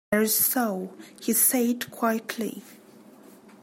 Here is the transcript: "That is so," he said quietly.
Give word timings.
"That 0.11 0.23
is 0.23 0.33
so," 0.33 0.95
he 1.21 1.31
said 1.33 1.91
quietly. 1.91 2.63